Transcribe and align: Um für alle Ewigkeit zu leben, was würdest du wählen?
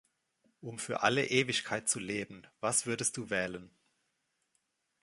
Um 0.61 0.79
für 0.79 1.03
alle 1.03 1.27
Ewigkeit 1.27 1.87
zu 1.87 1.99
leben, 1.99 2.47
was 2.59 2.87
würdest 2.87 3.17
du 3.17 3.29
wählen? 3.29 3.69